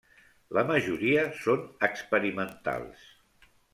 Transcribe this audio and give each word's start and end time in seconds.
La 0.57 0.61
majoria 0.69 1.25
són 1.41 1.61
experimentals. 1.89 3.05